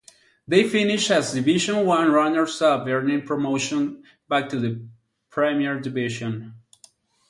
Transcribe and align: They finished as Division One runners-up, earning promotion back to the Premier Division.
They 0.47 0.67
finished 0.67 1.11
as 1.11 1.31
Division 1.33 1.85
One 1.85 2.11
runners-up, 2.11 2.87
earning 2.87 3.21
promotion 3.21 4.01
back 4.27 4.49
to 4.49 4.57
the 4.59 4.83
Premier 5.29 5.79
Division. 5.79 6.55